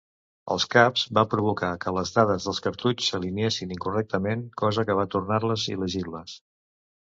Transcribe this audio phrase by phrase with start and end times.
[0.53, 5.71] Els caps van provocar que les dades del cartutx s'alineessin incorrectament, cosa que va tornar-les
[5.77, 6.39] il·legibles.